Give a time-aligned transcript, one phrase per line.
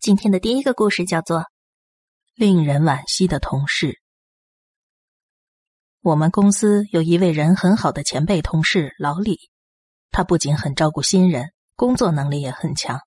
[0.00, 1.40] 今天的第一个故事叫做
[2.34, 3.88] 《令人惋惜的同事》。
[6.00, 9.50] 我们公司有一位人很好的前辈同事老李，
[10.10, 12.98] 他不仅很照顾新人，工作能力也很强，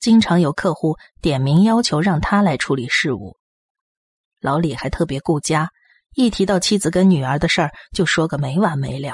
[0.00, 3.36] 经常有客户点名要求让他来处理事务。
[4.40, 5.70] 老李还特别顾家，
[6.14, 9.12] 一提到妻子跟女儿的事儿，就说个没完没了。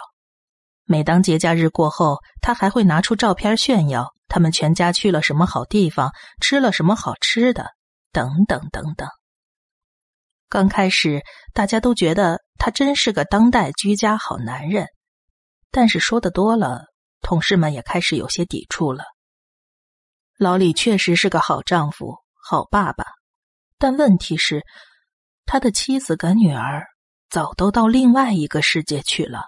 [0.84, 4.12] 每当节假日过后，他还会拿出照片炫耀。
[4.26, 7.66] 他们全家去了什么好地方，吃了什么好吃的，
[8.10, 9.08] 等等等等。
[10.48, 14.86] 刚开始大家都觉得他真是个当代居家好男人，
[15.70, 16.86] 但是说的多了，
[17.20, 19.04] 同事们也开始有些抵触了。
[20.36, 23.04] 老李确实是个好丈夫、好爸爸，
[23.78, 24.64] 但问题是，
[25.44, 26.84] 他的妻子跟女儿
[27.30, 29.42] 早都到另外一个世界去了。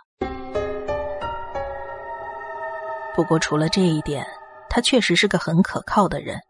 [3.17, 4.25] 不过除了这一点。
[4.69, 6.41] 他确实是个很可靠的人，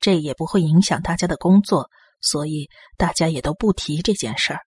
[0.00, 4.60] 这也不会影响大家的工作，所以大家也都不提这件事儿。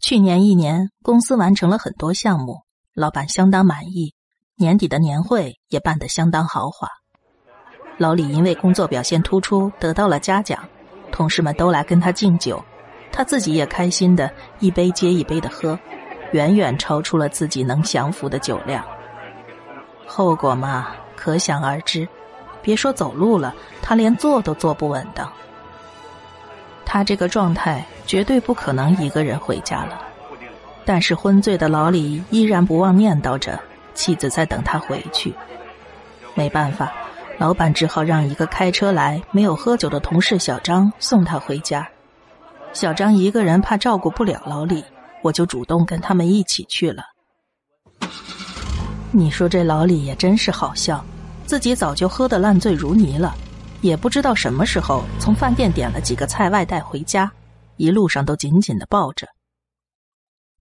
[0.00, 2.62] 去年一年，公司完成了很多项目，
[2.94, 4.14] 老板相当满意，
[4.54, 6.88] 年底的年会也办得相当豪华。
[7.98, 10.66] 老李因为工作表现突出得到了嘉奖，
[11.12, 12.64] 同事们都来跟他敬酒，
[13.12, 15.78] 他自己也开心的一杯接一杯的喝，
[16.32, 18.86] 远远超出了自己能降服的酒量。
[20.06, 22.08] 后果嘛，可想而知。
[22.62, 25.30] 别说走路了，他连坐都坐不稳当。
[26.84, 30.00] 他这个状态绝对不可能一个人回家了。
[30.84, 33.58] 但是昏醉的老李依然不忘念叨着
[33.92, 35.34] 妻子在等他回去。
[36.34, 36.92] 没办法，
[37.38, 41.88] 老板只好让一个开车来没有喝酒的同事小张送他回家。
[42.72, 44.84] 小张一个人怕照顾不了老李，
[45.22, 47.02] 我就主动跟他们一起去了。
[49.18, 51.02] 你说这老李也真是好笑，
[51.46, 53.34] 自己早就喝得烂醉如泥了，
[53.80, 57.32] 也不知道什么时候从饭店点了几个菜外带回家，
[57.76, 59.26] 一路上都紧紧的抱着。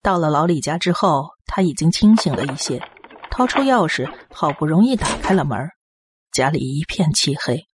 [0.01, 2.85] 到了老李家之后，他已经清醒了一些，
[3.29, 5.69] 掏出钥匙，好不容易打开了门，
[6.33, 7.69] 家里一片漆黑。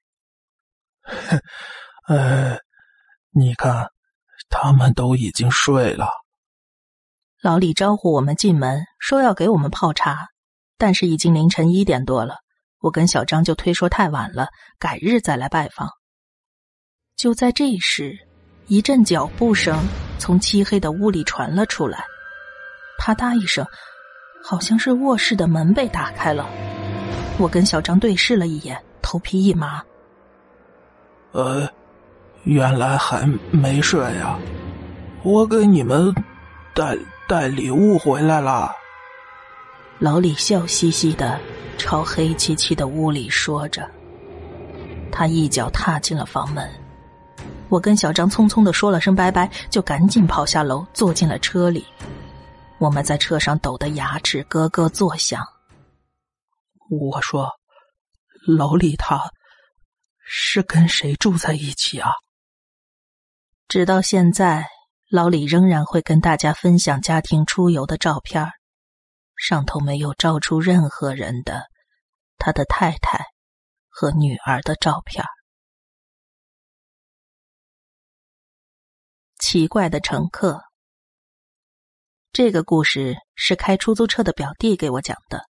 [2.08, 2.60] 呃，
[3.32, 3.88] 你看，
[4.48, 6.08] 他们都已经睡了。
[7.42, 10.30] 老李招呼我们进门，说要给我们泡茶。
[10.78, 12.36] 但是已经凌晨一点多了，
[12.80, 15.90] 我跟小张就推说太晚了，改日再来拜访。
[17.16, 18.18] 就在这时，
[18.68, 19.84] 一阵脚步声
[20.20, 22.06] 从漆黑的屋里传了出来，
[23.00, 23.66] 啪嗒一声，
[24.44, 26.48] 好像是卧室的门被打开了。
[27.40, 29.84] 我跟小张对视了一眼，头皮一麻。
[31.32, 31.68] 呃，
[32.44, 34.40] 原来还没睡啊！
[35.24, 36.14] 我给你们
[36.74, 36.96] 带
[37.28, 38.72] 带礼物回来了。
[40.00, 41.40] 老李笑嘻嘻的
[41.76, 43.90] 朝黑漆漆的屋里说着，
[45.12, 46.70] 他一脚踏进了房门。
[47.68, 51.84] 我跟小张匆匆的说了声拜拜，就赶紧跑下楼，坐进了车里。
[52.78, 55.44] 我们在车上抖得牙齿咯咯作响。
[56.92, 57.50] 我说
[58.48, 59.32] ：“老李他
[60.24, 62.12] 是跟谁住在一起啊？”
[63.68, 64.68] 直到现在，
[65.10, 68.48] 老李仍然会跟大家分享家庭出游的照片
[69.38, 71.68] 上头没有照出任何人的，
[72.38, 73.28] 他的太太
[73.88, 75.24] 和女儿的照片。
[79.40, 80.64] 奇怪的乘客。
[82.34, 85.46] 这个故事是开出租车的表弟给我讲的。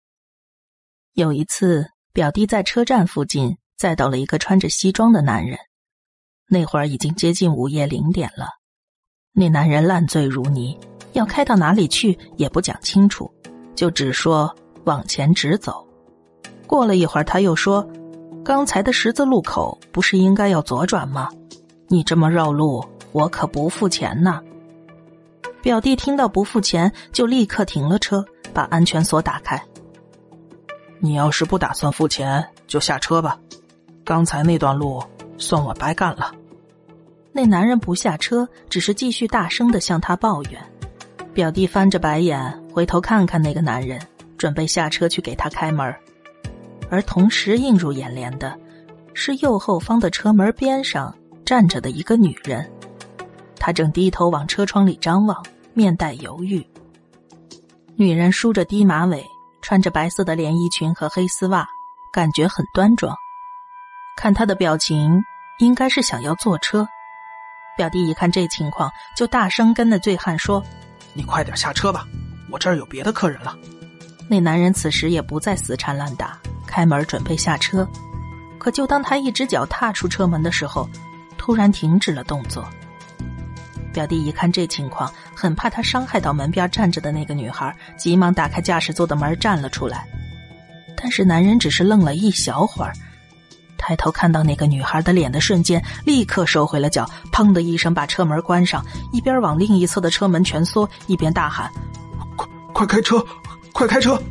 [1.13, 5.57] 有一次，表弟在车站附近载到了一个穿着西装的男人。
[6.49, 8.47] 那会儿已经接近午夜零点了，
[9.31, 10.79] 那男人烂醉如泥，
[11.13, 13.33] 要开到哪里去也不讲清楚。
[13.77, 14.53] 就只说
[14.85, 15.85] 往前直走，
[16.65, 17.87] 过了一会儿，他又说
[18.43, 21.29] ：“刚才的十字路口不是应该要左转吗？
[21.87, 24.41] 你这么绕路，我可不付钱呢。”
[25.61, 29.61] 表弟听到不付钱，就立刻停了车，把安全锁打开。
[30.99, 33.37] 你要是不打算付钱，就下车吧。
[34.03, 35.03] 刚才那段路
[35.37, 36.33] 算我白干了。
[37.31, 40.59] 那男人不下车，只是继续大声的向他抱怨。
[41.37, 42.63] 表弟翻着白眼。
[42.73, 44.01] 回头看看那个男人，
[44.39, 45.95] 准备下车去给他开门，
[46.89, 48.57] 而同时映入眼帘的，
[49.13, 52.67] 是右后方的车门边上站着的一个女人，
[53.59, 55.45] 她正低头往车窗里张望，
[55.75, 56.67] 面带犹豫。
[57.95, 59.23] 女人梳着低马尾，
[59.61, 61.67] 穿着白色的连衣裙和黑丝袜，
[62.11, 63.15] 感觉很端庄。
[64.17, 65.21] 看她的表情，
[65.59, 66.87] 应该是想要坐车。
[67.77, 70.63] 表弟一看这情况，就大声跟那醉汉说
[71.17, 72.07] ：“你快点下车吧。”
[72.49, 73.57] 我这儿有别的客人了。
[74.29, 77.85] 那男人此时也不再死缠烂打，开门准备下车。
[78.57, 80.89] 可就当他一只脚踏出车门的时候，
[81.37, 82.65] 突然停止了动作。
[83.91, 90.07] 表弟一看这情况，很怕他伤害到门边站着的那个女孩，急忙打开驾驶座的门站了出来。
[90.95, 92.93] 但是男人只是愣了一小会儿，
[93.87, 101.71] 抬头看到那个女孩的脸的瞬间，立刻收回了脚，砰的一声把车门关上，一边往另一侧的车门蜷缩，一边大喊
[102.35, 103.25] ：“快快开车，
[103.71, 104.21] 快开车！”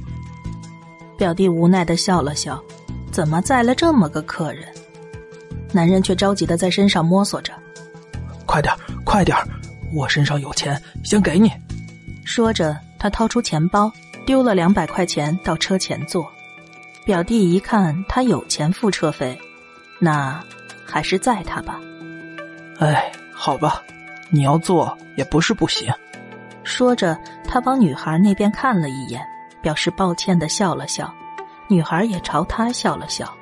[1.17, 2.62] 表弟无奈的笑了笑，
[3.11, 4.69] 怎么载了这么个客人？
[5.73, 7.55] 男人却着急的在身上摸索着
[8.44, 8.75] ：“快点，
[9.06, 9.35] 快点，
[9.91, 11.50] 我身上有钱，先给你。”
[12.26, 13.91] 说着，他掏出钱包，
[14.26, 16.31] 丢了两百块钱到车前座。
[17.06, 19.38] 表弟一看他有钱付车费，
[19.98, 20.43] 那
[20.84, 21.81] 还是载他吧。
[22.78, 23.82] 哎，好吧，
[24.31, 25.93] 你要坐也不是不行。
[26.64, 29.25] 说着，他往女孩那边看了一眼。
[29.62, 31.12] 表示抱歉的笑了笑，
[31.66, 33.37] 女孩也朝他笑了笑。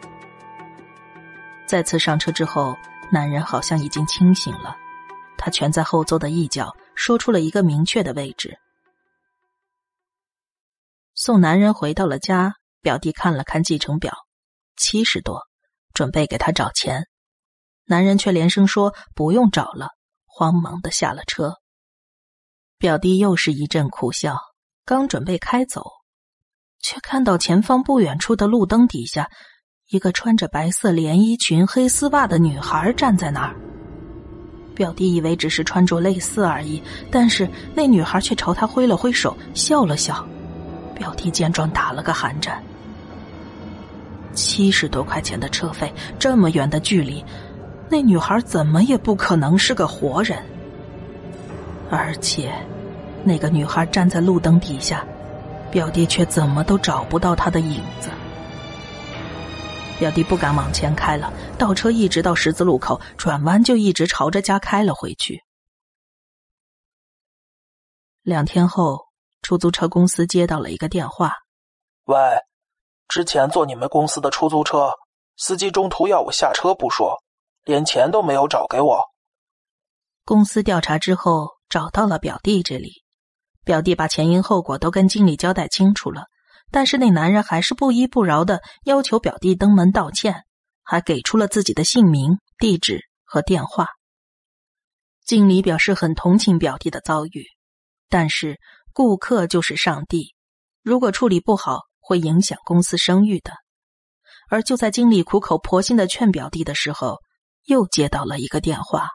[1.67, 2.75] 再次上车之后，
[3.11, 4.75] 男人好像已经清醒了，
[5.37, 8.59] 他蜷在后座的一角，说出了一个明确的位置。
[11.15, 14.15] 送男人回到了家，表弟看了看计程表，
[14.77, 15.47] 七十多，
[15.95, 17.07] 准备给他找钱，
[17.87, 19.89] 男人却连声说不用找了，
[20.27, 21.55] 慌忙的下了车。
[22.77, 24.37] 表弟又是一阵苦笑，
[24.85, 25.85] 刚准备开走。
[26.81, 29.31] 却看到前方不远处的路灯底下，
[29.89, 33.57] 一个穿着白色连衣裙、黑丝袜的女孩站在那儿。
[34.75, 40.27] 表弟以为只是穿着类似而已，但是那女孩却朝他挥了挥手，笑了笑。
[40.95, 42.63] 表弟见状打了个寒战。
[44.35, 47.25] 七十多块钱的车费，这么远的距离，
[47.91, 50.45] 那女孩怎么也不可能是个活人。
[51.91, 52.53] 而且，
[53.25, 55.05] 那个女孩站在路灯底下。
[55.71, 58.09] 表弟却怎么都找不到她的影子。
[59.99, 65.43] 表弟不敢往前开了，倒车一直到十字路口，转弯就一直朝着家开了回去。
[68.23, 69.07] 两天后，
[69.43, 71.33] 出租车公司接到了一个电话
[72.07, 72.17] ：“喂，
[73.15, 74.91] 之前坐你们公司的出租车，
[75.37, 77.23] 司机中途要我下车不说，
[77.63, 79.05] 连钱都没有找给我。”
[80.27, 83.05] 公司调查之后，找到了表弟这里。
[83.65, 86.25] 表弟把前因后果都跟经理交代清楚了，
[86.73, 90.43] 但是那男人还是不依不饶的要求表弟登门道歉，
[90.83, 93.91] 还给出了自己的姓名、地址和电话。
[95.25, 97.45] 经理表示很同情表弟的遭遇，
[98.09, 98.59] 但是
[98.93, 100.35] 顾客就是上帝，
[100.83, 103.53] 如果处理不好会影响公司声誉的。
[104.49, 107.21] 而就在经理苦口婆心的劝表弟的时候，
[107.65, 109.09] 又接到了一个电话，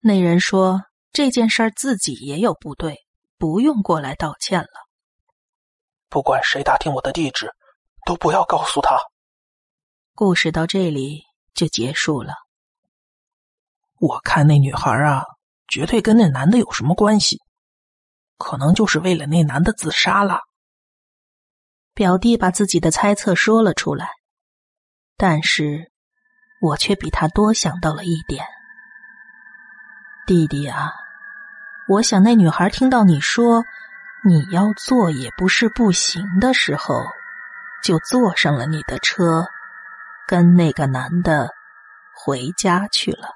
[0.00, 0.82] 那人说
[1.12, 2.98] 这件事儿自己也有不对。
[3.38, 4.68] 不用过来道歉了。
[6.08, 7.50] 不管谁打听我的地址，
[8.06, 9.00] 都不要告诉他。
[10.14, 12.34] 故事到这里就结束了。
[13.98, 15.24] 我看那女孩啊，
[15.66, 17.40] 绝对跟那男的有什么关系，
[18.38, 20.38] 可能就是为了那男的自杀了。
[21.94, 24.08] 表弟把自己的猜测说了出来，
[25.16, 25.90] 但是
[26.60, 28.44] 我却比他多想到了一点。
[30.26, 30.92] 弟弟啊。
[31.88, 33.64] 我想，那女孩听到你说
[34.24, 37.04] 你要做也不是不行的时候，
[37.82, 39.46] 就坐上了你的车，
[40.28, 41.50] 跟那个男的
[42.14, 43.28] 回家去了。